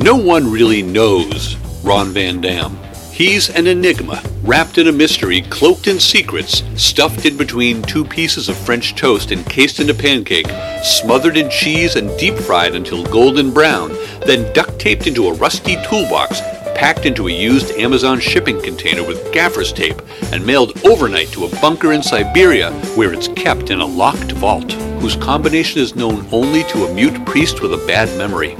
[0.00, 2.78] No one really knows Ron Van Dam.
[3.10, 8.48] He's an enigma, wrapped in a mystery, cloaked in secrets, stuffed in between two pieces
[8.48, 10.46] of French toast encased in a pancake,
[10.84, 13.88] smothered in cheese and deep fried until golden brown,
[14.24, 16.40] then duct taped into a rusty toolbox,
[16.76, 20.00] packed into a used Amazon shipping container with gaffer's tape,
[20.32, 24.70] and mailed overnight to a bunker in Siberia where it's kept in a locked vault,
[25.00, 28.56] whose combination is known only to a mute priest with a bad memory.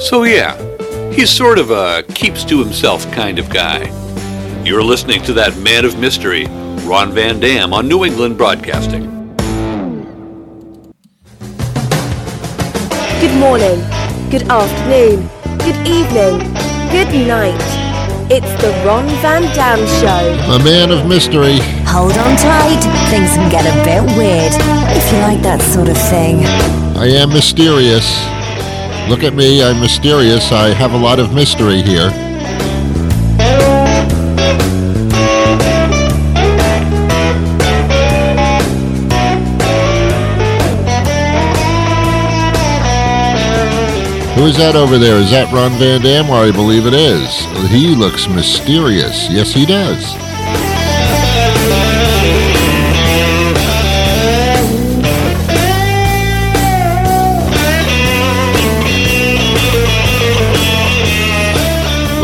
[0.00, 0.54] So, yeah,
[1.12, 3.86] he's sort of a keeps to himself kind of guy.
[4.64, 6.46] You're listening to that man of mystery,
[6.84, 9.04] Ron Van Dam, on New England Broadcasting.
[13.20, 13.80] Good morning,
[14.30, 16.38] good afternoon, good evening,
[16.90, 17.60] good night.
[18.30, 20.54] It's the Ron Van Dam Show.
[20.54, 21.58] A man of mystery.
[21.86, 22.80] Hold on tight,
[23.10, 24.52] things can get a bit weird
[24.96, 26.44] if you like that sort of thing.
[26.96, 28.37] I am mysterious.
[29.08, 30.52] Look at me, I'm mysterious.
[30.52, 32.10] I have a lot of mystery here.
[44.34, 45.16] Who is that over there?
[45.16, 46.28] Is that Ron Van Dam?
[46.28, 47.46] Or I believe it is.
[47.70, 49.30] He looks mysterious.
[49.30, 50.27] Yes, he does.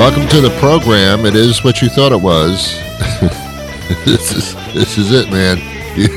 [0.05, 1.25] Welcome to the program.
[1.25, 2.79] It is what you thought it was.
[4.05, 5.57] this is this is it, man.
[5.97, 6.09] You,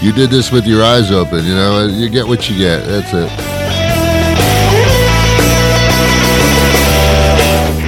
[0.00, 1.44] you, did this with your eyes open.
[1.44, 2.86] You know, you get what you get.
[2.86, 3.30] That's it.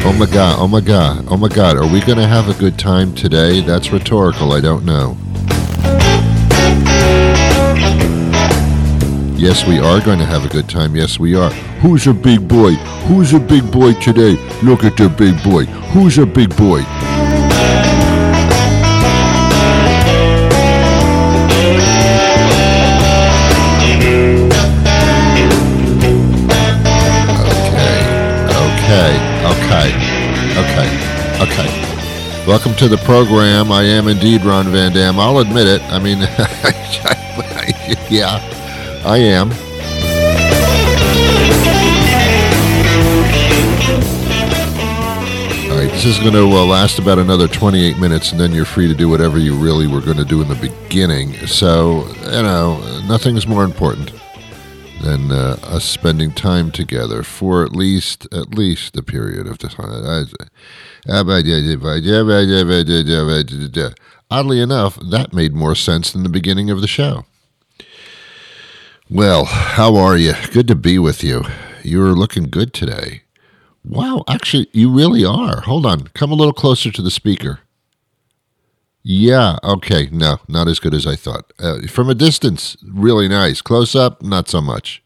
[0.05, 2.79] Oh my god, oh my god, oh my god, are we to have a good
[2.79, 3.63] time today?
[3.63, 5.17] That's rhetorical, I don't know.
[9.45, 10.97] Yes, we are going to have a good time.
[10.97, 11.51] Yes, we are.
[11.83, 12.73] Who's a big boy?
[13.09, 14.37] Who's a big boy today?
[14.63, 15.67] Look at the big boy.
[15.93, 16.81] Who's a big boy?
[28.65, 29.13] Okay,
[29.45, 29.93] okay,
[30.57, 30.89] okay,
[31.45, 31.69] okay.
[32.47, 33.71] Welcome to the program.
[33.71, 35.21] I am indeed Ron Van Dam.
[35.21, 35.83] I'll admit it.
[35.93, 36.21] I mean,
[38.11, 38.41] yeah,
[39.07, 39.51] I am.
[45.71, 48.65] All right, this is going to uh, last about another 28 minutes, and then you're
[48.65, 51.35] free to do whatever you really were going to do in the beginning.
[51.47, 54.13] So, you know, nothing's more important
[55.03, 59.91] than uh, us spending time together for at least at least a period of time.
[64.31, 67.27] Oddly enough, that made more sense than the beginning of the show.
[69.11, 70.33] Well, how are you?
[70.51, 71.45] Good to be with you.
[71.83, 73.23] You're looking good today.
[73.85, 75.61] Wow, actually, you really are.
[75.61, 77.61] Hold on, come a little closer to the speaker.
[79.03, 81.53] Yeah, okay, no, not as good as I thought.
[81.59, 83.61] Uh, from a distance, really nice.
[83.61, 85.03] Close up, not so much.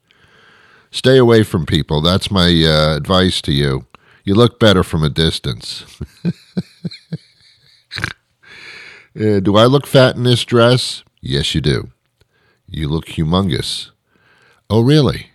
[0.93, 2.01] Stay away from people.
[2.01, 3.87] That's my uh, advice to you.
[4.23, 5.85] You look better from a distance.
[9.21, 11.03] uh, do I look fat in this dress?
[11.21, 11.91] Yes, you do.
[12.69, 13.91] You look humongous.
[14.69, 15.31] Oh, really?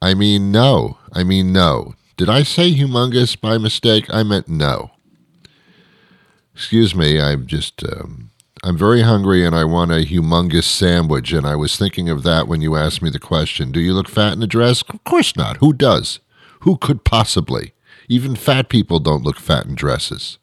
[0.00, 0.98] I mean, no.
[1.12, 1.94] I mean, no.
[2.16, 4.06] Did I say humongous by mistake?
[4.08, 4.90] I meant no.
[6.54, 8.30] Excuse me, I'm just, um,
[8.64, 11.32] I'm very hungry and I want a humongous sandwich.
[11.32, 14.08] And I was thinking of that when you asked me the question Do you look
[14.08, 14.82] fat in a dress?
[14.88, 15.58] Of course not.
[15.58, 16.20] Who does?
[16.60, 17.72] Who could possibly?
[18.08, 20.38] Even fat people don't look fat in dresses.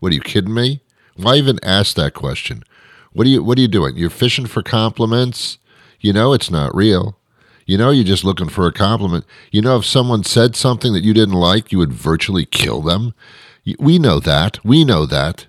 [0.00, 0.82] What are you kidding me?
[1.16, 2.62] Why even ask that question?
[3.16, 3.96] What are you what are you doing?
[3.96, 5.56] You're fishing for compliments?
[6.00, 7.18] You know it's not real.
[7.64, 9.24] You know you're just looking for a compliment.
[9.50, 13.14] You know if someone said something that you didn't like, you would virtually kill them.
[13.78, 14.62] We know that.
[14.62, 15.46] We know that.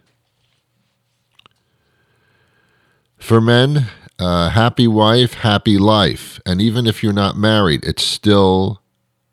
[3.17, 6.39] For men, uh, happy wife, happy life.
[6.45, 8.81] And even if you're not married, it still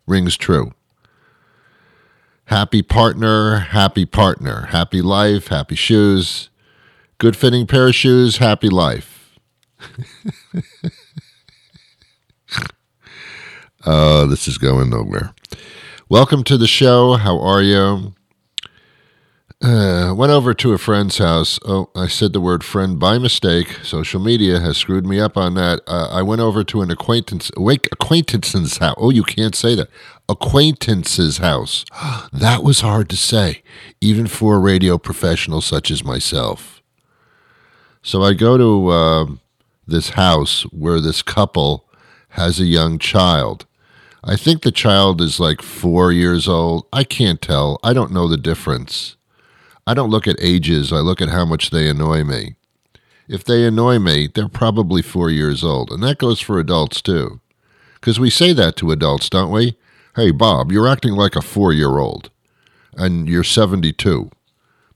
[0.09, 0.73] rings true.
[2.47, 4.67] Happy partner, happy partner.
[4.71, 6.51] Happy life, happy shoes.
[7.19, 9.39] Good fitting pair of shoes, happy life.
[13.87, 15.33] oh, this is going nowhere.
[16.09, 17.15] Welcome to the show.
[17.15, 18.15] How are you?
[19.63, 21.61] Uh, went over to a friend's house.
[21.65, 23.79] Oh, I said the word friend by mistake.
[23.85, 25.83] Social media has screwed me up on that.
[25.87, 28.97] Uh, I went over to an acquaintance, acquaintance's house.
[28.99, 29.89] Oh, you can't say that.
[30.29, 31.85] Acquaintance's house.
[32.33, 33.63] that was hard to say,
[34.01, 36.74] even for a radio professional such as myself.
[38.05, 39.27] So I go to uh,
[39.87, 41.89] this house where this couple
[42.31, 43.65] has a young child.
[44.23, 46.87] I think the child is like four years old.
[46.93, 47.81] I can't tell.
[47.83, 49.17] I don't know the difference.
[49.87, 52.57] I don't look at ages, I look at how much they annoy me.
[53.27, 55.91] If they annoy me, they're probably four years old.
[55.91, 57.41] And that goes for adults too.
[57.95, 59.79] Because we say that to adults, don't we?
[60.15, 62.31] Hey, Bob, you're acting like a four year old.
[62.99, 64.31] And you're 72.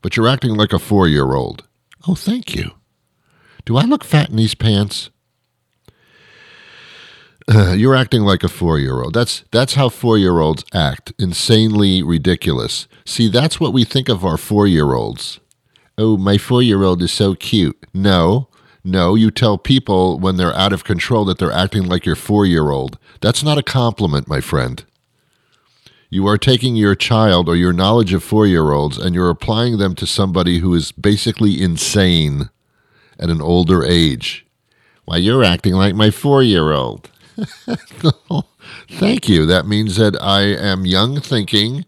[0.03, 1.63] But you're acting like a four year old.
[2.07, 2.73] Oh, thank you.
[3.69, 5.11] Do I look fat in these pants?
[7.47, 9.13] Uh, you're acting like a four-year-old.
[9.13, 11.13] That's that's how four-year-olds act.
[11.19, 12.87] Insanely ridiculous.
[13.05, 15.39] See, that's what we think of our four-year-olds.
[15.99, 17.77] Oh, my four-year-old is so cute.
[17.93, 18.47] No,
[18.83, 19.13] no.
[19.13, 22.97] You tell people when they're out of control that they're acting like your four-year-old.
[23.21, 24.83] That's not a compliment, my friend.
[26.09, 30.07] You are taking your child or your knowledge of four-year-olds and you're applying them to
[30.07, 32.49] somebody who is basically insane
[33.19, 34.45] at an older age.
[35.05, 37.09] Why, you're acting like my four-year-old.
[38.89, 39.45] Thank you.
[39.45, 41.85] That means that I am young thinking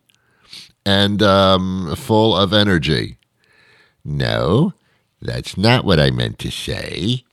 [0.86, 3.18] and um, full of energy.
[4.04, 4.74] No,
[5.22, 7.24] that's not what I meant to say.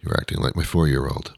[0.00, 1.34] You're acting like my four year old.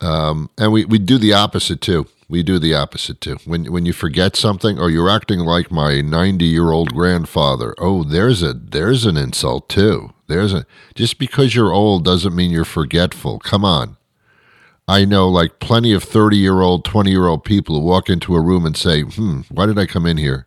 [0.00, 2.06] Um, and we, we do the opposite too.
[2.28, 3.38] We do the opposite too.
[3.44, 7.74] When when you forget something, or you're acting like my 90 year old grandfather.
[7.78, 10.12] Oh, there's a there's an insult too.
[10.26, 13.38] There's a just because you're old doesn't mean you're forgetful.
[13.38, 13.96] Come on.
[14.88, 18.34] I know like plenty of 30 year old, 20 year old people who walk into
[18.36, 20.46] a room and say, hmm, why did I come in here?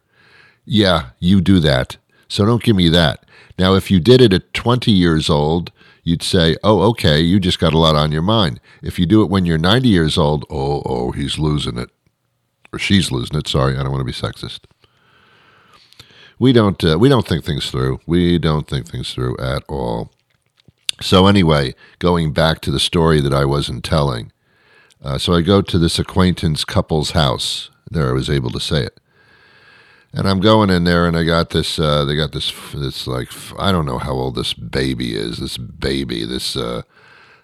[0.65, 1.97] Yeah, you do that.
[2.27, 3.25] So don't give me that.
[3.57, 5.71] Now, if you did it at 20 years old,
[6.09, 8.59] you'd say, oh, okay, you just got a lot on your mind.
[8.81, 11.89] If you do it when you're 90 years old, oh, oh, he's losing it.
[12.73, 13.47] Or she's losing it.
[13.47, 14.59] Sorry, I don't want to be sexist
[16.39, 17.99] we don't uh, we don't think things through.
[18.07, 20.11] We don't think things through at all.
[21.01, 24.31] So anyway, going back to the story that I wasn't telling.
[25.03, 27.69] Uh, so I go to this acquaintance couple's house.
[27.89, 28.99] There, I was able to say it.
[30.11, 31.77] And I'm going in there, and I got this.
[31.77, 32.51] Uh, they got this.
[32.73, 33.29] This like
[33.59, 35.37] I don't know how old this baby is.
[35.37, 36.81] This baby, this uh,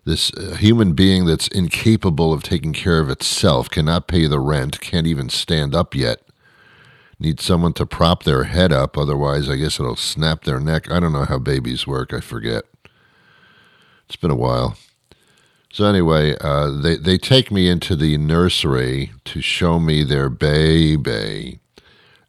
[0.04, 4.82] this uh, human being that's incapable of taking care of itself, cannot pay the rent,
[4.82, 6.22] can't even stand up yet
[7.20, 8.98] need someone to prop their head up.
[8.98, 10.92] Otherwise, I guess it'll snap their neck.
[10.92, 12.14] I don't know how babies work.
[12.14, 12.64] I forget.
[14.08, 14.78] It's been a while.
[15.72, 21.60] So anyway, uh, they they take me into the nursery to show me their baby.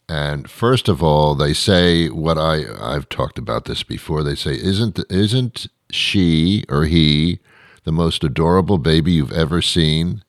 [0.08, 4.22] And first of all, they say what I I've talked about this before.
[4.22, 7.40] They say, "Isn't isn't she or he
[7.84, 10.22] the most adorable baby you've ever seen?"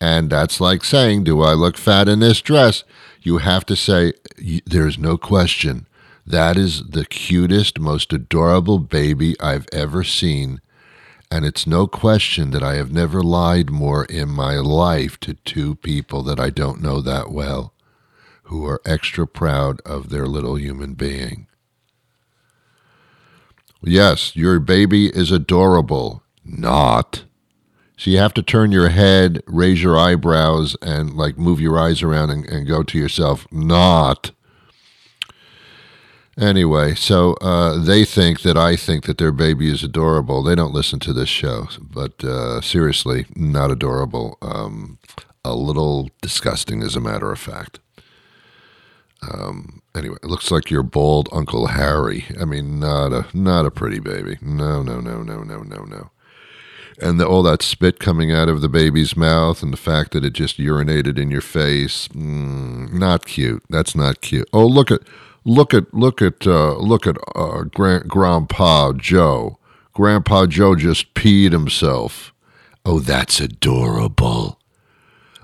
[0.00, 2.84] And that's like saying, "Do I look fat in this dress?"
[3.24, 4.12] you have to say,
[4.66, 5.86] there's no question.
[6.26, 10.60] That is the cutest, most adorable baby I've ever seen.
[11.30, 15.74] And it's no question that I have never lied more in my life to two
[15.76, 17.72] people that I don't know that well,
[18.44, 21.46] who are extra proud of their little human being.
[23.82, 26.22] Yes, your baby is adorable.
[26.44, 27.24] Not.
[27.96, 32.02] So you have to turn your head, raise your eyebrows, and like move your eyes
[32.02, 34.32] around and, and go to yourself, not.
[36.36, 40.42] Anyway, so uh, they think that I think that their baby is adorable.
[40.42, 44.36] They don't listen to this show, but uh, seriously, not adorable.
[44.42, 44.98] Um,
[45.44, 47.78] a little disgusting, as a matter of fact.
[49.32, 52.24] Um, anyway, it looks like your bald Uncle Harry.
[52.40, 54.38] I mean, not a not a pretty baby.
[54.42, 56.10] No, no, no, no, no, no, no.
[57.00, 60.24] And the, all that spit coming out of the baby's mouth and the fact that
[60.24, 63.64] it just urinated in your face mm, not cute.
[63.68, 64.48] That's not cute.
[64.52, 65.00] Oh look at
[65.44, 69.58] look at look at uh, look at uh, Grand, grandpa joe.
[69.92, 72.32] Grandpa joe just peed himself.
[72.84, 74.60] Oh that's adorable.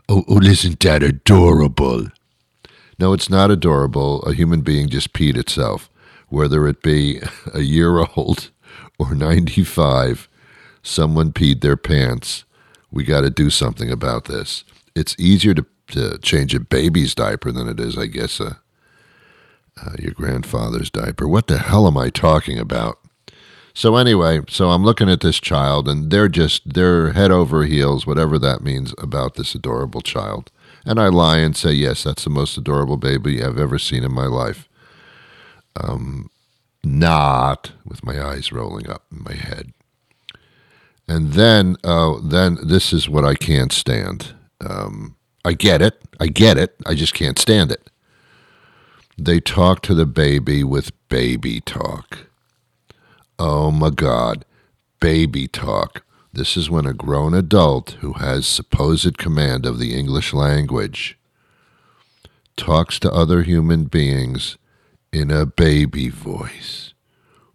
[0.09, 2.09] Oh, oh isn't that adorable
[3.01, 5.91] no it's not adorable a human being just peed itself
[6.29, 7.21] whether it be
[7.55, 8.51] a year old
[8.99, 10.29] or 95
[10.83, 12.45] someone peed their pants.
[12.91, 14.65] We got to do something about this.
[14.95, 18.55] It's easier to, to change a baby's diaper than it is, I guess, uh,
[19.81, 21.29] uh, your grandfather's diaper.
[21.29, 22.99] What the hell am I talking about?
[23.73, 28.05] So anyway, so I'm looking at this child, and they're just they're head over heels,
[28.05, 30.51] whatever that means, about this adorable child.
[30.85, 34.13] And I lie and say, yes, that's the most adorable baby I've ever seen in
[34.13, 34.69] my life.
[35.77, 36.31] Um,
[36.83, 39.73] not with my eyes rolling up in my head.
[41.07, 44.35] And then, uh, then this is what I can't stand.
[44.61, 46.01] Um, I get it.
[46.19, 46.77] I get it.
[46.87, 47.91] I just can't stand it.
[49.19, 52.27] They talk to the baby with baby talk.
[53.39, 54.45] Oh my God,
[55.01, 56.05] baby talk.
[56.33, 61.19] This is when a grown adult who has supposed command of the English language
[62.57, 64.57] talks to other human beings
[65.13, 66.95] in a baby voice.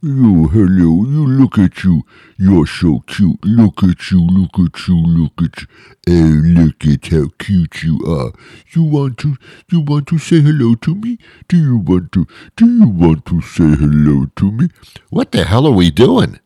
[0.03, 2.03] Oh, hello, you look at you.
[2.38, 3.44] You're so cute.
[3.46, 5.67] Look at you, look at you, look at you.
[6.10, 8.34] Oh, look at how cute you are.
[8.74, 9.38] You want to,
[9.72, 11.17] you want to say hello to me?
[11.48, 12.27] Do you want to,
[12.58, 14.67] do you want to say hello to me?
[15.10, 16.39] What the hell are we doing?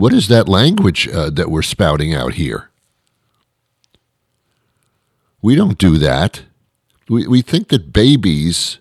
[0.00, 2.70] What is that language uh, that we're spouting out here?
[5.42, 6.44] We don't do that.
[7.06, 8.78] We, we think that babies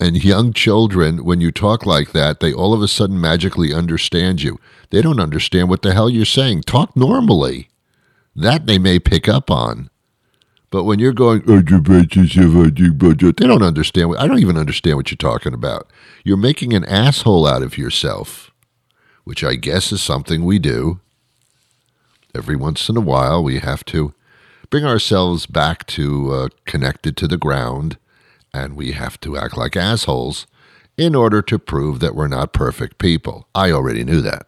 [0.00, 4.40] and young children, when you talk like that, they all of a sudden magically understand
[4.42, 4.58] you.
[4.88, 6.62] They don't understand what the hell you're saying.
[6.62, 7.68] Talk normally.
[8.34, 9.90] That they may pick up on.
[10.70, 11.60] But when you're going, they
[13.46, 14.16] don't understand.
[14.18, 15.90] I don't even understand what you're talking about.
[16.24, 18.51] You're making an asshole out of yourself,
[19.24, 21.00] which I guess is something we do.
[22.34, 24.14] Every once in a while, we have to
[24.70, 27.98] bring ourselves back to uh, connected to the ground
[28.54, 30.46] and we have to act like assholes
[30.96, 33.48] in order to prove that we're not perfect people.
[33.54, 34.46] I already knew that.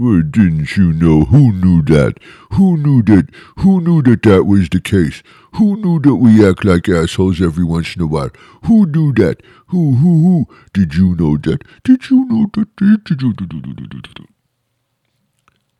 [0.00, 1.24] Well, didn't you know?
[1.24, 2.14] Who knew that?
[2.52, 3.28] Who knew that?
[3.58, 5.22] Who knew that that was the case?
[5.56, 8.30] Who knew that we act like assholes every once in a while?
[8.64, 9.42] Who knew that?
[9.66, 10.54] Who, who, who?
[10.72, 11.64] Did you know that?
[11.84, 12.74] Did you know that?
[12.76, 14.26] Did you?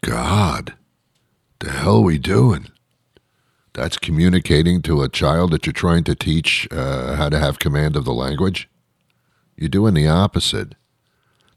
[0.03, 0.75] God,
[1.61, 2.67] the hell are we doing?
[3.73, 7.97] That's communicating to a child that you're trying to teach uh, how to have command
[7.97, 8.69] of the language.
[9.57, 10.75] You're doing the opposite.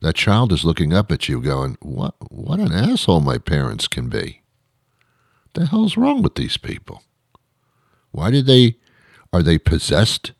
[0.03, 4.09] That child is looking up at you going, What what an asshole my parents can
[4.09, 4.41] be.
[5.53, 7.03] The hell's wrong with these people?
[8.11, 8.75] Why did they
[9.31, 10.33] are they possessed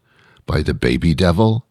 [0.46, 1.66] by the baby devil?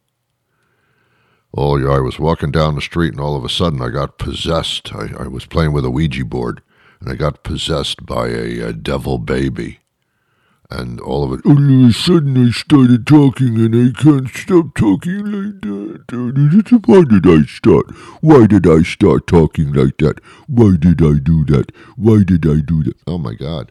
[1.55, 4.17] Oh yeah, I was walking down the street and all of a sudden I got
[4.17, 4.95] possessed.
[4.95, 6.63] I, I was playing with a Ouija board
[6.99, 9.81] and I got possessed by a, a devil baby
[10.79, 11.47] and all of oh, it.
[11.47, 16.83] All of a sudden, I started talking, and I can't stop talking like that.
[16.87, 17.91] Why did I start?
[18.21, 20.21] Why did I start talking like that?
[20.47, 21.73] Why did I do that?
[21.97, 22.97] Why did I do that?
[23.07, 23.71] Oh my God.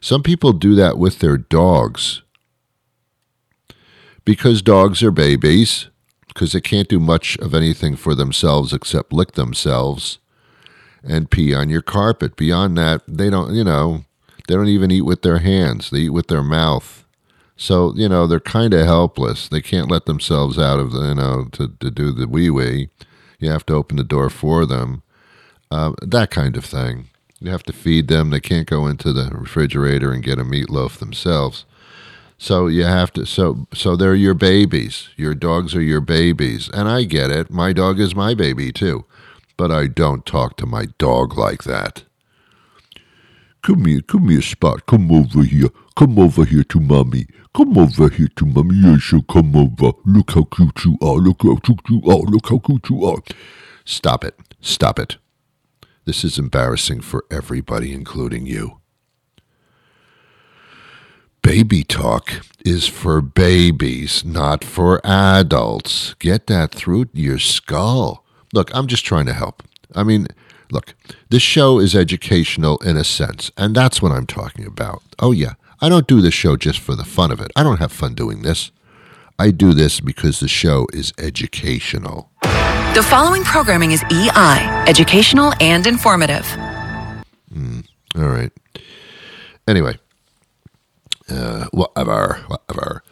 [0.00, 2.22] Some people do that with their dogs
[4.24, 5.88] because dogs are babies,
[6.28, 10.18] because they can't do much of anything for themselves except lick themselves
[11.02, 12.36] and pee on your carpet.
[12.36, 14.04] Beyond that, they don't, you know,
[14.46, 17.04] they don't even eat with their hands, they eat with their mouth.
[17.56, 19.48] So, you know, they're kind of helpless.
[19.48, 22.88] They can't let themselves out of, the, you know, to, to do the wee wee.
[23.38, 25.02] You have to open the door for them.
[25.70, 27.08] Uh, that kind of thing.
[27.40, 28.30] You have to feed them.
[28.30, 31.64] They can't go into the refrigerator and get a meatloaf themselves.
[32.38, 35.08] So you have to so so they're your babies.
[35.16, 36.68] Your dogs are your babies.
[36.72, 37.50] And I get it.
[37.50, 39.04] My dog is my baby too.
[39.56, 42.02] But I don't talk to my dog like that.
[43.62, 44.84] Come here, come here, Spot.
[44.86, 45.68] Come over here.
[45.94, 47.26] Come over here to mommy.
[47.54, 48.74] Come over here to mommy.
[48.74, 49.92] Yes, you come over.
[50.04, 51.16] Look how cute you are.
[51.16, 52.22] Look how cute you are.
[52.22, 53.18] Look how cute you are.
[53.84, 54.34] Stop it.
[54.60, 55.18] Stop it.
[56.04, 58.80] This is embarrassing for everybody, including you.
[61.42, 66.14] Baby talk is for babies, not for adults.
[66.18, 68.24] Get that through your skull.
[68.52, 69.62] Look, I'm just trying to help.
[69.94, 70.26] I mean,
[70.72, 70.94] Look,
[71.28, 75.02] this show is educational in a sense, and that's what I'm talking about.
[75.18, 75.52] Oh, yeah,
[75.82, 77.50] I don't do this show just for the fun of it.
[77.54, 78.72] I don't have fun doing this.
[79.38, 82.30] I do this because the show is educational.
[82.94, 86.46] The following programming is EI, educational and informative.
[87.54, 87.86] Mm,
[88.16, 88.52] all right.
[89.68, 89.98] Anyway,
[91.28, 93.02] uh, whatever, whatever.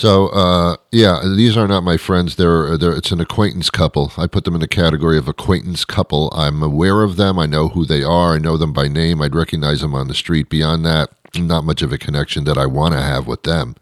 [0.00, 2.36] So uh, yeah, these are not my friends.
[2.36, 4.14] They're, they're it's an acquaintance couple.
[4.16, 6.32] I put them in the category of acquaintance couple.
[6.34, 7.38] I'm aware of them.
[7.38, 8.32] I know who they are.
[8.32, 9.20] I know them by name.
[9.20, 10.48] I'd recognize them on the street.
[10.48, 13.76] Beyond that, not much of a connection that I want to have with them.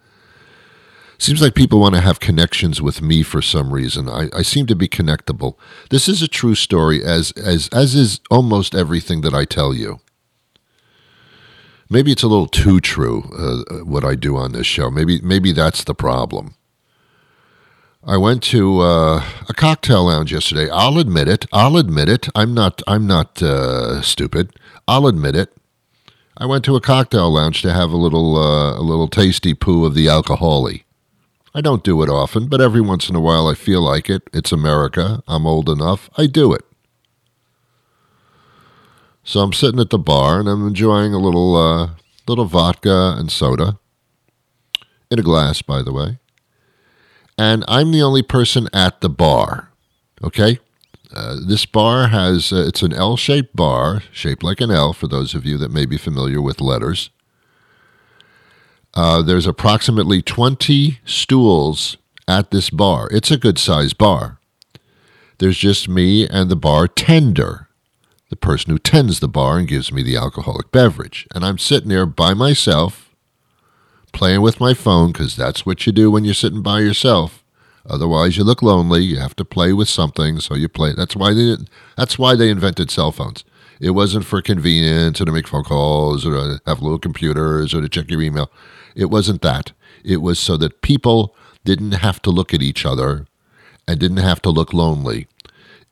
[1.18, 4.08] Seems like people want to have connections with me for some reason.
[4.08, 5.54] I, I seem to be connectable.
[5.90, 10.00] This is a true story, as as as is almost everything that I tell you
[11.88, 14.90] maybe it's a little too true uh, what I do on this show.
[14.90, 16.54] Maybe maybe that's the problem.
[18.04, 20.70] I went to uh, a cocktail lounge yesterday.
[20.70, 21.46] I'll admit it.
[21.52, 22.28] I'll admit it.
[22.34, 22.80] I'm not.
[22.86, 24.52] I'm not uh, stupid.
[24.86, 25.52] I'll admit it.
[26.36, 29.84] I went to a cocktail lounge to have a little uh, a little tasty poo
[29.84, 30.84] of the alcoholic.
[31.54, 34.22] I don't do it often, but every once in a while I feel like it.
[34.32, 35.22] It's America.
[35.26, 36.08] I'm old enough.
[36.16, 36.64] I do it.
[39.28, 41.90] So I'm sitting at the bar and I'm enjoying a little uh,
[42.26, 43.78] little vodka and soda
[45.10, 46.18] in a glass, by the way.
[47.36, 49.70] And I'm the only person at the bar.
[50.24, 50.60] Okay,
[51.14, 55.06] Uh, this bar has, uh, it's an L shaped bar, shaped like an L for
[55.06, 57.10] those of you that may be familiar with letters.
[58.94, 63.08] Uh, there's approximately 20 stools at this bar.
[63.10, 64.38] It's a good sized bar.
[65.36, 67.67] There's just me and the bartender,
[68.28, 71.26] the person who tends the bar and gives me the alcoholic beverage.
[71.34, 73.14] And I'm sitting there by myself,
[74.12, 77.42] playing with my phone, because that's what you do when you're sitting by yourself.
[77.88, 79.02] Otherwise, you look lonely.
[79.02, 80.92] You have to play with something, so you play.
[80.92, 81.56] That's why they.
[81.96, 83.44] That's why they invented cell phones.
[83.80, 87.80] It wasn't for convenience or to make phone calls or to have little computers or
[87.80, 88.50] to check your email.
[88.94, 89.72] It wasn't that.
[90.04, 93.26] It was so that people didn't have to look at each other
[93.86, 95.28] and didn't have to look lonely.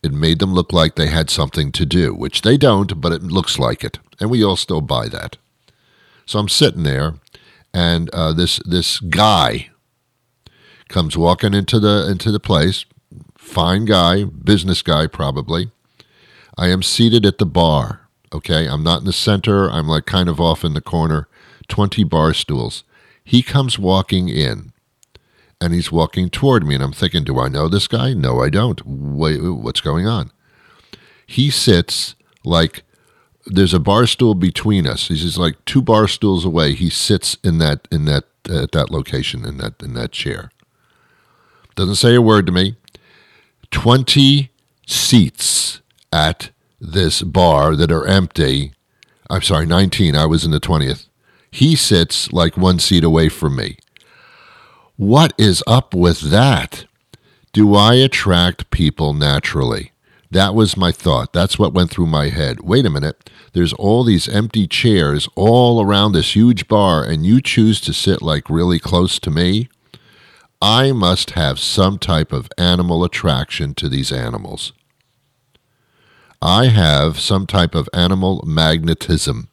[0.07, 3.25] It made them look like they had something to do, which they don't, but it
[3.25, 3.99] looks like it.
[4.21, 5.37] And we all still buy that.
[6.27, 7.15] So I'm sitting there,
[7.75, 9.71] and uh, this this guy
[10.89, 12.85] comes walking into the into the place.
[13.37, 15.73] Fine guy, business guy probably.
[16.57, 18.09] I am seated at the bar.
[18.33, 19.69] Okay, I'm not in the center.
[19.69, 21.27] I'm like kind of off in the corner.
[21.67, 22.85] Twenty bar stools.
[23.25, 24.73] He comes walking in,
[25.61, 28.13] and he's walking toward me, and I'm thinking, do I know this guy?
[28.13, 28.81] No, I don't.
[28.85, 30.31] Wait, what's going on?
[31.27, 32.85] He sits like
[33.47, 35.09] there's a bar stool between us.
[35.09, 36.75] He's just like two bar stools away.
[36.75, 40.51] He sits in that in that uh, at that location in that in that chair.
[41.75, 42.77] Doesn't say a word to me.
[43.71, 44.51] 20
[44.87, 45.81] seats
[46.13, 48.73] at this bar that are empty.
[49.29, 50.15] I'm sorry, 19.
[50.15, 51.07] I was in the 20th.
[51.51, 53.79] He sits like one seat away from me.
[54.97, 56.87] What is up with that?
[57.53, 59.93] Do I attract people naturally?
[60.31, 61.35] That was my thought.
[61.35, 62.61] That's what went through my head.
[62.61, 63.29] Wait a minute.
[63.53, 68.23] There's all these empty chairs all around this huge bar, and you choose to sit
[68.23, 69.69] like really close to me?
[70.63, 74.73] I must have some type of animal attraction to these animals.
[76.41, 79.51] I have some type of animal magnetism.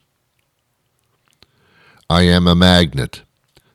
[2.08, 3.23] I am a magnet.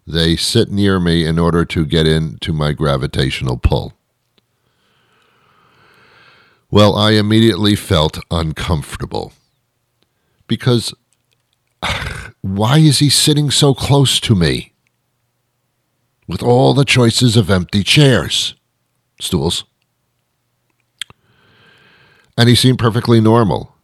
[0.10, 3.94] They sit near me in order to get into my gravitational pull.
[6.72, 9.34] Well, I immediately felt uncomfortable
[10.48, 10.94] because
[12.42, 14.74] why is he sitting so close to me?
[16.30, 18.54] with all the choices of empty chairs,
[19.20, 19.64] stools.
[22.38, 23.76] And he seemed perfectly normal.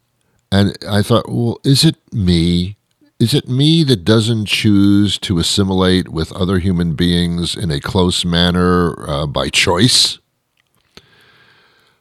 [0.51, 2.77] And I thought, well, is it me?
[3.17, 8.25] Is it me that doesn't choose to assimilate with other human beings in a close
[8.25, 10.19] manner uh, by choice?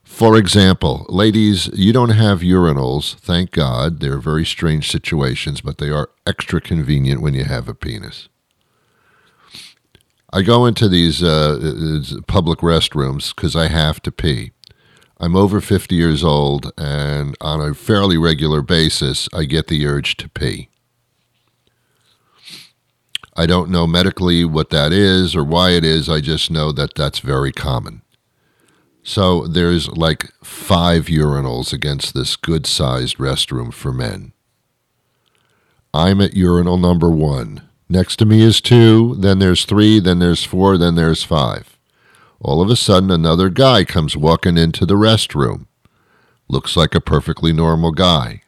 [0.02, 4.00] For example, ladies, you don't have urinals, thank God.
[4.00, 8.28] They're very strange situations, but they are extra convenient when you have a penis.
[10.32, 14.50] I go into these uh, public restrooms because I have to pee.
[15.20, 20.16] I'm over 50 years old, and on a fairly regular basis, I get the urge
[20.16, 20.70] to pee.
[23.36, 26.08] I don't know medically what that is or why it is.
[26.08, 28.02] I just know that that's very common.
[29.02, 34.32] So there's like five urinals against this good sized restroom for men.
[35.92, 37.62] I'm at urinal number one.
[37.88, 41.78] Next to me is two, then there's three, then there's four, then there's five.
[42.40, 45.66] All of a sudden, another guy comes walking into the restroom.
[46.48, 48.42] Looks like a perfectly normal guy.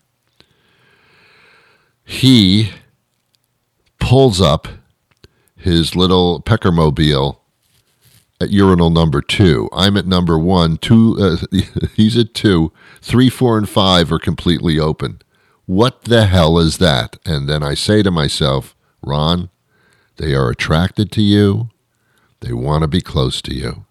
[2.04, 2.72] He
[4.06, 4.68] pulls up
[5.56, 7.38] his little peckermobile
[8.40, 9.68] at urinal number two.
[9.72, 10.76] I'm at number one.
[10.76, 11.16] Two.
[11.18, 11.58] Uh,
[11.96, 12.72] he's at two.
[13.02, 15.22] Three, four, and five are completely open.
[15.64, 17.16] What the hell is that?
[17.26, 19.50] And then I say to myself, Ron,
[20.18, 21.70] they are attracted to you.
[22.42, 23.86] They want to be close to you.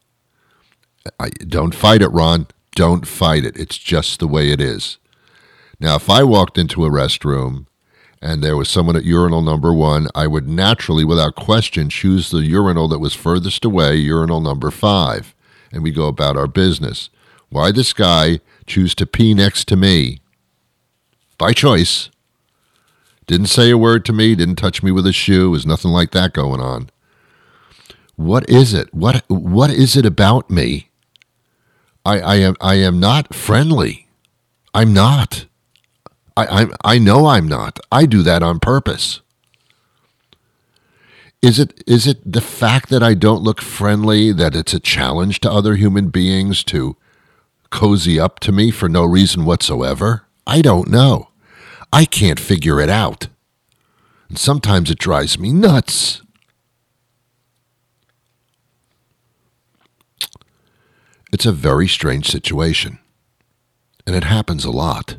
[1.20, 2.48] I, don't fight it, Ron.
[2.74, 3.58] Don't fight it.
[3.58, 4.98] It's just the way it is.
[5.78, 7.66] Now, if I walked into a restroom
[8.22, 12.40] and there was someone at urinal number one, I would naturally, without question, choose the
[12.40, 15.36] urinal that was furthest away, urinal number five,
[15.72, 17.10] and we go about our business.
[17.50, 20.20] Why this guy choose to pee next to me?
[21.38, 22.10] By choice.
[23.28, 26.12] Didn't say a word to me, didn't touch me with a shoe, was nothing like
[26.12, 26.90] that going on.
[28.16, 28.94] What is it?
[28.94, 30.90] What what is it about me?
[32.06, 34.08] I, I am I am not friendly.
[34.74, 35.46] I'm not.
[36.38, 37.80] I, I I know I'm not.
[37.92, 39.22] I do that on purpose.
[41.42, 45.40] Is it is it the fact that I don't look friendly that it's a challenge
[45.42, 46.98] to other human beings to
[47.70, 50.26] cozy up to me for no reason whatsoever?
[50.48, 51.30] I don't know.
[51.94, 53.28] I can't figure it out.
[54.28, 56.22] And sometimes it drives me nuts.
[61.32, 63.00] It's a very strange situation.
[64.08, 65.18] And it happens a lot.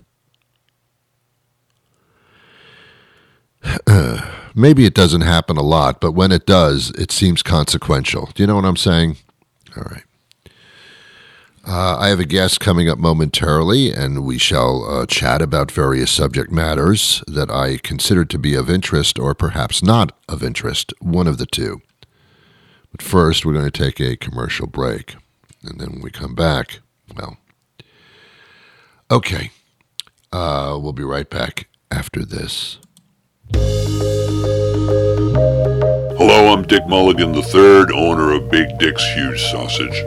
[4.55, 8.31] Maybe it doesn't happen a lot, but when it does, it seems consequential.
[8.35, 9.17] Do you know what I'm saying?
[9.77, 10.03] All right.
[11.69, 16.13] Uh, I have a guest coming up momentarily, and we shall uh, chat about various
[16.13, 21.27] subject matters that I consider to be of interest or perhaps not of interest, one
[21.27, 21.83] of the two.
[22.93, 25.17] But first, we're going to take a commercial break.
[25.65, 26.79] And then when we come back,
[27.17, 27.37] well,
[29.11, 29.51] okay.
[30.31, 32.79] Uh, we'll be right back after this.
[36.19, 40.05] Hello, I'm Dick Mulligan III, owner of Big Dick's Huge Sausage.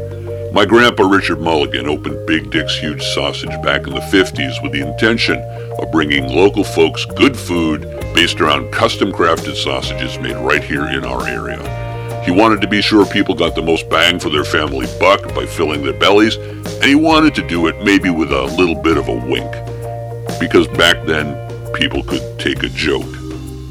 [0.52, 4.82] My grandpa Richard Mulligan opened Big Dick's Huge Sausage back in the 50s with the
[4.82, 5.38] intention
[5.80, 7.82] of bringing local folks good food
[8.13, 12.23] based around custom crafted sausages made right here in our area.
[12.25, 15.45] He wanted to be sure people got the most bang for their family buck by
[15.45, 19.08] filling their bellies, and he wanted to do it maybe with a little bit of
[19.08, 19.52] a wink.
[20.39, 21.36] Because back then,
[21.73, 23.18] people could take a joke.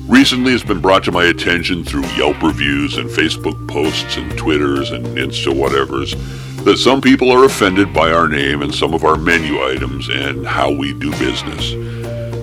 [0.09, 4.91] Recently, it's been brought to my attention through Yelp reviews and Facebook posts and Twitters
[4.91, 6.17] and Insta whatevers
[6.65, 10.47] that some people are offended by our name and some of our menu items and
[10.47, 11.73] how we do business.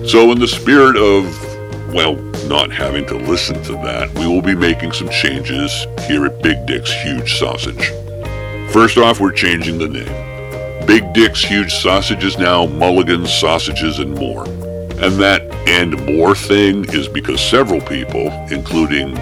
[0.08, 1.24] So, in the spirit of,
[1.92, 2.14] well,
[2.48, 5.72] not having to listen to that, we will be making some changes
[6.06, 7.90] here at Big Dick's Huge Sausage.
[8.72, 10.86] First off, we're changing the name.
[10.86, 14.44] Big Dick's Huge Sausage is now Mulligan's Sausages and More.
[14.46, 19.14] And that and more thing is because several people, including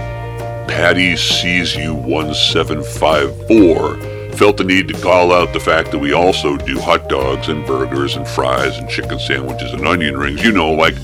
[0.67, 3.97] Patty sees you 1754,
[4.37, 7.67] felt the need to call out the fact that we also do hot dogs and
[7.67, 10.97] burgers and fries and chicken sandwiches and onion rings, you know, like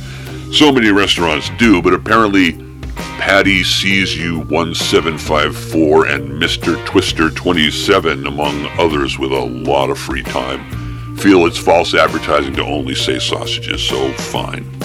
[0.52, 2.58] so many restaurants do, but apparently
[3.18, 6.84] Patty sees you 1754 and Mr.
[6.86, 12.64] Twister 27, among others with a lot of free time, feel it's false advertising to
[12.64, 14.79] only say sausages, so fine.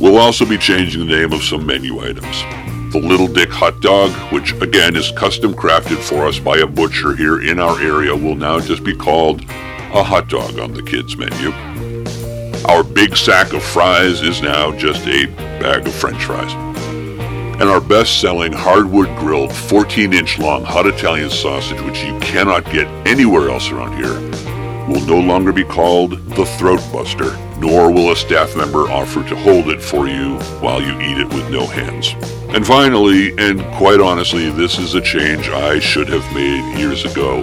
[0.00, 2.42] We'll also be changing the name of some menu items.
[2.92, 7.16] The Little Dick Hot Dog, which again is custom crafted for us by a butcher
[7.16, 11.16] here in our area, will now just be called a hot dog on the kids'
[11.16, 11.50] menu.
[12.66, 15.26] Our big sack of fries is now just a
[15.58, 16.52] bag of french fries.
[17.60, 22.64] And our best selling hardwood grilled 14 inch long hot Italian sausage, which you cannot
[22.66, 24.14] get anywhere else around here,
[24.86, 29.36] will no longer be called the Throat Buster, nor will a staff member offer to
[29.36, 32.14] hold it for you while you eat it with no hands.
[32.54, 37.40] And finally, and quite honestly, this is a change I should have made years ago.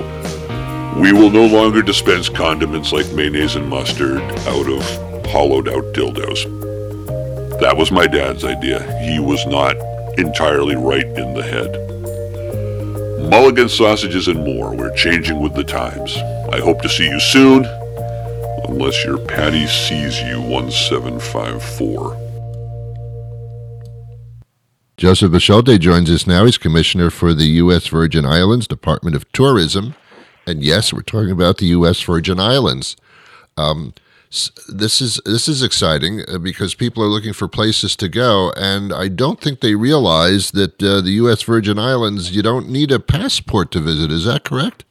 [1.00, 6.46] We will no longer dispense condiments like mayonnaise and mustard out of hollowed out dildos.
[7.60, 8.82] That was my dad's idea.
[9.02, 9.76] He was not
[10.18, 13.30] entirely right in the head.
[13.30, 14.76] Mulligan sausages and more.
[14.76, 16.16] We're changing with the times.
[16.52, 17.66] I hope to see you soon,
[18.76, 22.22] unless your Patty sees you 1754.
[24.98, 26.44] Joseph Boschulte joins us now.
[26.44, 27.88] He's commissioner for the U.S.
[27.88, 29.96] Virgin Islands Department of Tourism.
[30.46, 32.02] And yes, we're talking about the U.S.
[32.02, 32.98] Virgin Islands.
[33.56, 33.94] Um,
[34.68, 38.92] this is this is exciting uh, because people are looking for places to go, and
[38.92, 41.44] I don't think they realize that uh, the U.S.
[41.44, 44.12] Virgin Islands you don't need a passport to visit.
[44.12, 44.84] Is that correct?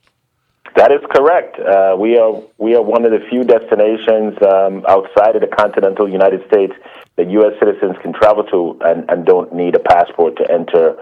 [0.77, 1.59] That is correct.
[1.61, 6.09] Uh, we are we are one of the few destinations um, outside of the continental
[6.09, 6.75] United States
[7.17, 7.53] that U.S.
[7.61, 10.97] citizens can travel to and, and don't need a passport to enter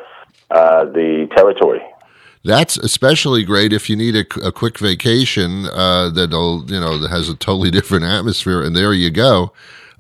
[0.51, 1.81] uh, the territory.
[2.45, 7.11] That's especially great if you need a, a quick vacation uh, that'll you know that
[7.11, 9.53] has a totally different atmosphere, and there you go.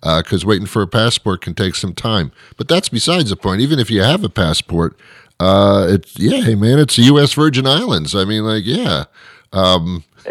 [0.02, 3.60] Because waiting for a passport can take some time, but that's besides the point.
[3.60, 4.98] Even if you have a passport,
[5.38, 7.32] uh, it's yeah, hey man, it's the U.S.
[7.34, 8.12] Virgin Islands.
[8.12, 9.04] I mean, like yeah,
[9.52, 10.04] um,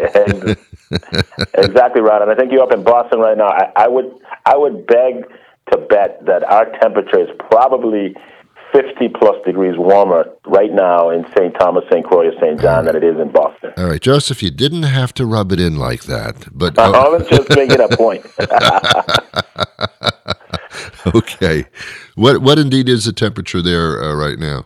[1.54, 2.22] exactly right.
[2.22, 3.48] And I think you're up in Boston right now.
[3.48, 4.12] I, I would
[4.44, 5.24] I would beg
[5.70, 8.14] to bet that our temperature is probably
[8.72, 11.54] 50 plus degrees warmer right now in St.
[11.58, 12.04] Thomas, St.
[12.04, 12.60] Croix, or St.
[12.60, 13.72] John than it is in Boston.
[13.76, 17.28] all right, Joseph, you didn't have to rub it in like that, but I was
[17.28, 18.24] just making a point.
[21.14, 21.66] okay.
[22.14, 24.64] What what indeed is the temperature there uh, right now?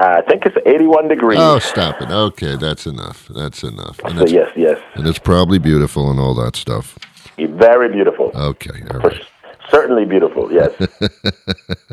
[0.00, 1.38] I think it's 81 degrees.
[1.40, 2.10] Oh, stop it.
[2.10, 3.28] Okay, that's enough.
[3.28, 3.98] That's enough.
[4.04, 4.80] And So it's, yes, yes.
[4.94, 6.98] and it's probably beautiful and all that stuff.
[7.38, 8.30] Very beautiful.
[8.34, 9.22] Okay, all right.
[9.70, 10.72] Certainly beautiful, yes.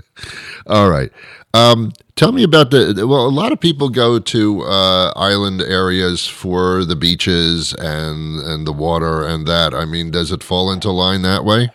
[0.67, 1.11] All right.
[1.53, 3.05] Um, tell me about the.
[3.07, 8.65] Well, a lot of people go to uh, island areas for the beaches and and
[8.65, 9.73] the water and that.
[9.73, 11.69] I mean, does it fall into line that way?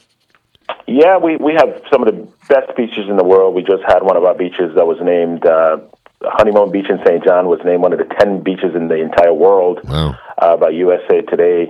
[0.87, 3.55] Yeah, we, we have some of the best beaches in the world.
[3.55, 5.79] We just had one of our beaches that was named uh,
[6.25, 7.25] Honeymoon Beach in St.
[7.25, 10.17] John was named one of the 10 beaches in the entire world Wow.
[10.39, 11.69] uh, by USA Today.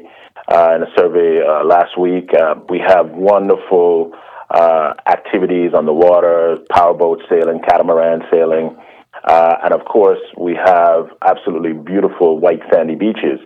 [0.49, 2.31] uh, in a survey uh, last week.
[2.35, 4.13] Uh, we have wonderful
[4.51, 8.77] uh, activities on the water, powerboat sailing, catamaran sailing,
[9.25, 13.39] uh, and of course, we have absolutely beautiful white sandy beaches.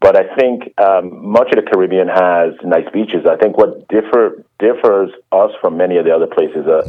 [0.00, 3.26] But I think um, much of the Caribbean has nice beaches.
[3.28, 6.82] I think what differ, differs us from many of the other places uh,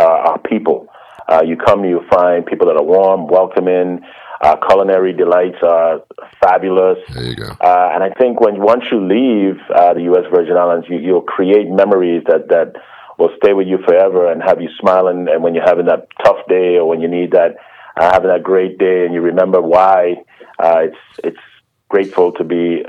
[0.00, 0.87] uh, are people.
[1.28, 4.00] Uh, you come, you find people that are warm, welcoming.
[4.40, 6.00] Uh, culinary delights are
[6.40, 6.98] fabulous.
[7.12, 7.48] There you go.
[7.60, 10.24] Uh, and I think when once you leave uh, the U.S.
[10.32, 12.74] Virgin Islands, you, you'll create memories that that
[13.18, 15.26] will stay with you forever and have you smiling.
[15.28, 17.56] And when you're having that tough day or when you need that,
[17.96, 20.22] uh, having that great day, and you remember why,
[20.60, 21.44] uh, it's it's
[21.88, 22.84] grateful to be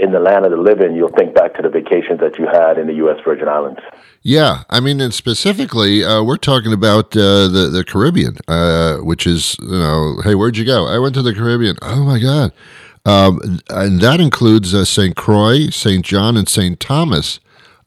[0.00, 0.96] in the land of the living.
[0.96, 3.18] You'll think back to the vacations that you had in the U.S.
[3.24, 3.80] Virgin Islands.
[4.22, 9.26] Yeah, I mean, and specifically, uh, we're talking about uh, the the Caribbean, uh, which
[9.26, 10.86] is you know, hey, where'd you go?
[10.86, 11.76] I went to the Caribbean.
[11.82, 12.52] Oh my God,
[13.04, 15.16] um, and that includes uh, St.
[15.16, 16.04] Croix, St.
[16.04, 16.78] John, and St.
[16.80, 17.40] Thomas.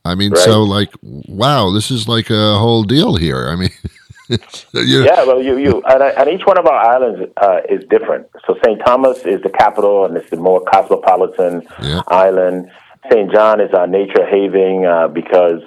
[0.06, 3.47] I mean, so like, wow, this is like a whole deal here.
[3.47, 3.69] I mean,
[4.74, 8.28] you Yeah, well, you you and, and each one of our islands uh, is different.
[8.48, 8.80] So St.
[8.86, 12.02] Thomas is the capital, and it's the more cosmopolitan Yeah.
[12.08, 12.70] island.
[13.12, 13.32] St.
[13.34, 15.62] John is our nature haven uh, because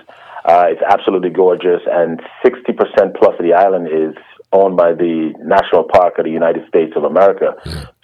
[0.47, 4.15] uh, it's absolutely gorgeous, and sixty percent plus of the island is
[4.53, 7.55] owned by the National Park of the United States of America.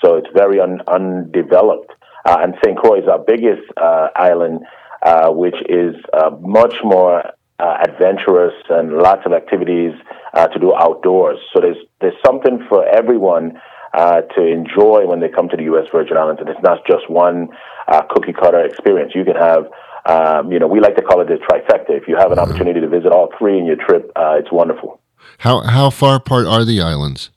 [0.03, 1.93] So it's very un- undeveloped.
[2.25, 2.77] Uh, and St.
[2.77, 4.61] Croix is our biggest uh, island,
[5.03, 7.23] uh, which is uh, much more
[7.59, 9.93] uh, adventurous and lots of activities
[10.35, 11.38] uh, to do outdoors.
[11.53, 13.61] So there's there's something for everyone
[13.95, 15.87] uh, to enjoy when they come to the U.S.
[15.93, 17.49] Virgin Islands, and it's not just one
[17.88, 19.12] uh, cookie cutter experience.
[19.15, 19.67] You can have,
[20.07, 21.91] um, you know, we like to call it the trifecta.
[21.91, 25.01] If you have an opportunity to visit all three in your trip, uh, it's wonderful.
[25.38, 27.31] how how far apart are the islands?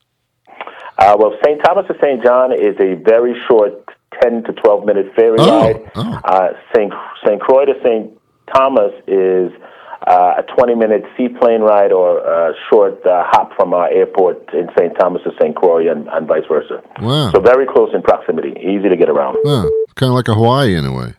[0.97, 1.61] Uh, well, St.
[1.63, 2.23] Thomas to St.
[2.23, 3.73] John is a very short
[4.23, 5.91] 10 to 12 minute ferry Oh, ride.
[5.95, 6.21] oh.
[6.23, 6.93] Uh, St.
[7.25, 7.41] St.
[7.41, 8.17] Croix to St.
[8.53, 9.51] Thomas is
[10.07, 14.67] uh, a 20 minute seaplane ride or a short uh, hop from our airport in
[14.77, 14.93] St.
[14.99, 15.55] Thomas to St.
[15.55, 16.81] Croix and, and vice versa.
[17.01, 19.37] Wow, So very close in proximity, easy to get around.
[19.95, 21.13] kind of like a Hawaii in a way.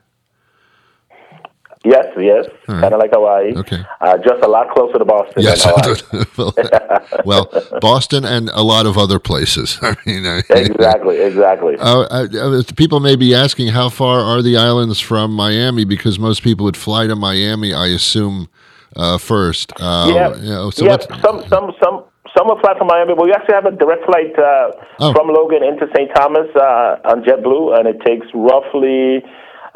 [1.84, 3.54] Yes, yes, kind of like Hawaii.
[3.56, 3.80] Okay.
[4.00, 7.00] Uh, just a lot closer to Boston Yes, than Hawaii.
[7.24, 7.48] well,
[7.80, 9.78] Boston and a lot of other places.
[9.82, 11.76] I mean, I, exactly, exactly.
[11.78, 16.18] Uh, uh, uh, people may be asking how far are the islands from Miami because
[16.18, 18.48] most people would fly to Miami, I assume,
[18.96, 19.72] uh, first.
[19.78, 20.86] Uh, yeah, you know, so.
[21.22, 22.04] Some, some, some,
[22.36, 25.12] some will fly from Miami, but we actually have a direct flight uh, Oh.
[25.12, 26.10] from Logan into St.
[26.14, 29.22] Thomas uh, on JetBlue, and it takes roughly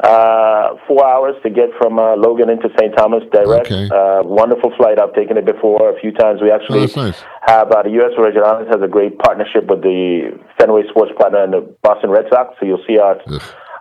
[0.03, 2.95] uh, four hours to get from uh, Logan into St.
[2.97, 3.67] Thomas direct.
[3.71, 3.85] Okay.
[3.93, 4.99] Uh, wonderful flight.
[4.99, 6.41] I've taken it before a few times.
[6.41, 7.21] We actually Oh, nice.
[7.45, 8.11] have uh, the U.S.
[8.17, 12.25] Virgin Islands has a great partnership with the Fenway Sports Partner and the Boston Red
[12.33, 12.55] Sox.
[12.59, 13.15] So you'll see our.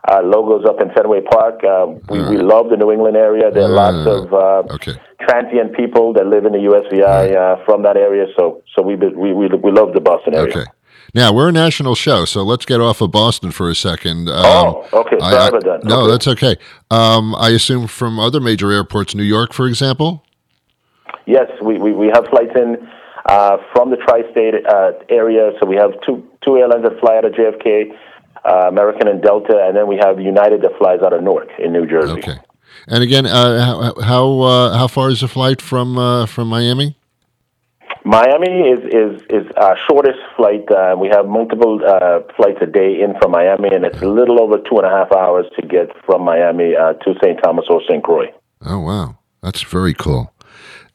[0.08, 1.60] Uh, logos up in Fenway Park.
[1.64, 3.50] Uh, we, we love the New England area.
[3.50, 4.94] There are lots Uh, of uh, okay.
[5.28, 8.26] transient people that live in the USVI uh, from that area.
[8.38, 10.50] So so we we we, we love the Boston area.
[10.56, 10.64] Okay.
[11.12, 14.28] Now, we're a national show, so let's get off of Boston for a second.
[14.28, 15.16] Um, Oh, okay.
[15.20, 15.84] I- Sorry I- about that.
[15.84, 16.10] No, Okay.
[16.12, 16.56] that's okay.
[16.88, 20.22] Um, I assume from other major airports, New York, for example?
[21.26, 22.76] Yes, we, we, we have flights in
[23.26, 25.50] uh, from the tri-state uh, area.
[25.60, 27.90] So we have two two airlines that fly out of JFK,
[28.44, 31.72] uh, American and Delta, and then we have United that flies out of Newark in
[31.72, 32.12] New Jersey.
[32.12, 32.38] Okay.
[32.86, 36.96] And again, uh, how how, uh, how far is the flight from uh, from Miami?
[38.04, 40.64] Miami is is is our shortest flight.
[40.70, 44.40] Uh, we have multiple uh, flights a day in from Miami, and it's a little
[44.40, 47.38] over two and a half hours to get from Miami uh, to St.
[47.42, 48.02] Thomas or St.
[48.02, 48.32] Croix.
[48.64, 50.32] Oh wow, that's very cool.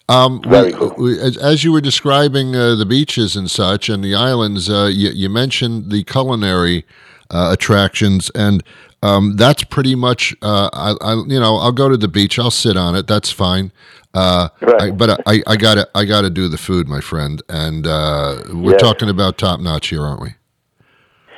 [0.10, 0.96] Um, we- cool.
[0.98, 4.90] we- as, as you were describing uh, the beaches and such and the islands, uh,
[4.92, 6.86] you, you mentioned the culinary
[7.32, 8.64] uh, attractions, and
[9.04, 10.36] um, that's pretty much.
[10.42, 13.32] Uh, I, I, you know, I'll go to the beach, I'll sit on it, that's
[13.32, 13.72] fine.
[14.14, 14.82] Uh, Right.
[14.82, 18.72] I, but I, I gotta, I gotta do the food, my friend, and uh, we're
[18.72, 18.82] Yes.
[18.82, 20.30] talking about top notch here, aren't we?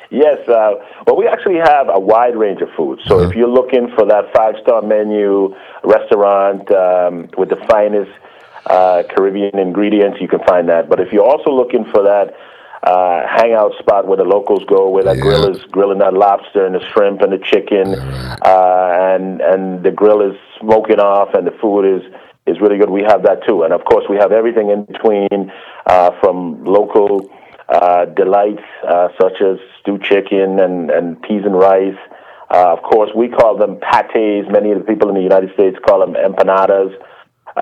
[0.10, 3.00] Yes, uh, well, we actually have a wide range of food.
[3.08, 8.12] So if you're looking for that five star menu restaurant um, with the finest
[8.68, 10.88] uh, Caribbean ingredients, you can find that.
[10.88, 12.36] But if you're also looking for that
[12.84, 15.24] uh, hangout spot where the locals go, where that Yeah.
[15.24, 17.96] grill is grilling that lobster and the shrimp and the chicken,
[18.46, 22.04] uh, and and the grill is smoking off, and the food is
[22.46, 22.90] is really good.
[22.90, 25.52] We have that too, and of course we have everything in between,
[25.86, 27.30] uh, from local
[27.70, 31.98] uh, delights uh, such as stewed chicken and, and peas and rice.
[32.50, 34.48] Uh, of course, we call them pates.
[34.50, 36.96] Many of the people in the United States call them empanadas,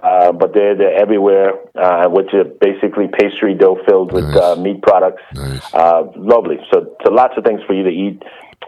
[0.04, 4.38] uh, but they're, they're everywhere, uh, which are basically pastry dough filled with Nice.
[4.38, 5.24] uh, meat products.
[5.34, 5.74] Nice.
[5.74, 6.58] Uh, lovely.
[6.74, 8.22] So, so lots of things for you to eat.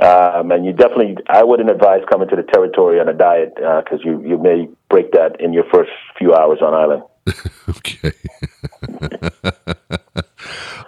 [0.04, 4.02] Um, and you definitely, I wouldn't advise coming to the territory on a diet because
[4.04, 7.04] you, you may break that in your first few hours on island.
[7.70, 8.12] okay.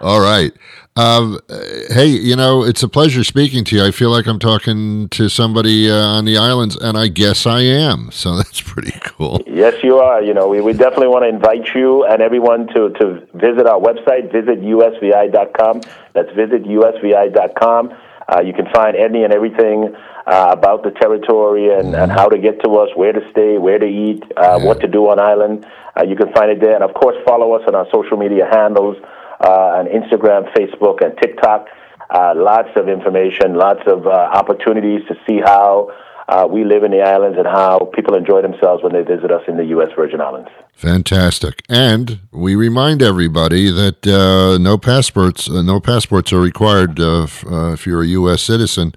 [0.00, 0.52] All right.
[1.00, 1.40] Um,
[1.88, 3.84] hey, you know, it's a pleasure speaking to you.
[3.84, 7.60] I feel like I'm talking to somebody uh, on the islands, and I guess I
[7.60, 8.10] am.
[8.12, 9.42] So that's pretty cool.
[9.46, 10.22] Yes, you are.
[10.22, 13.80] You know, we, we definitely want to invite you and everyone to, to visit our
[13.80, 15.80] website, visit usvi.com.
[16.12, 17.94] That's visit usvi.com.
[18.32, 19.94] Uh, you can find any and everything
[20.26, 23.78] uh, about the territory and, and how to get to us, where to stay, where
[23.78, 24.64] to eat, uh, Yeah.
[24.66, 25.66] what to do on island.
[25.98, 26.74] Uh, you can find it there.
[26.74, 29.06] And of course, follow us on our social media handles uh,
[29.48, 31.66] on Instagram, Facebook, and TikTok.
[32.10, 35.90] Uh, lots of information, lots of uh, opportunities to see how
[36.28, 39.42] uh, we live in the islands and how people enjoy themselves when they visit us
[39.48, 39.88] in the U.S.
[39.96, 40.48] Virgin Islands.
[40.74, 41.62] Fantastic.
[41.68, 47.44] And we remind everybody that uh, no passports, uh, no passports are required uh, f-
[47.46, 48.42] uh, if you're a U.S.
[48.42, 48.94] citizen.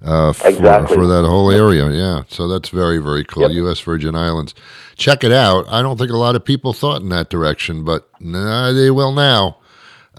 [0.00, 0.94] Uh, for, Exactly.
[0.96, 2.22] for that whole area, yeah.
[2.28, 3.42] So that's very, very cool.
[3.42, 3.50] Yep.
[3.64, 3.80] U.S.
[3.80, 4.54] Virgin Islands.
[4.94, 5.68] Check it out.
[5.68, 9.10] I don't think a lot of people thought in that direction, but nah, they will
[9.12, 9.56] now.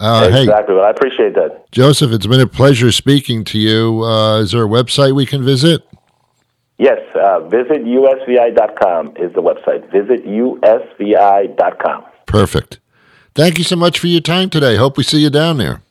[0.00, 0.74] Uh, Hey, exactly.
[0.74, 1.70] Well, I appreciate that.
[1.70, 4.02] Joseph, it's been a pleasure speaking to you.
[4.02, 5.86] Uh, is there a website we can visit?
[6.78, 9.90] Yes, uh, visit usvi.com is the website.
[9.92, 12.04] Visit usvi.com.
[12.26, 12.80] Perfect.
[13.34, 14.76] Thank you so much for your time today.
[14.76, 15.82] Hope we see you down there.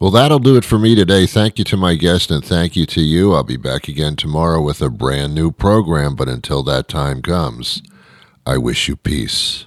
[0.00, 1.26] Well, that'll do it for me today.
[1.26, 3.32] Thank you to my guest and thank you to you.
[3.32, 7.80] I'll be back again tomorrow with a brand new program, but until that time comes,
[8.44, 9.66] I wish you peace.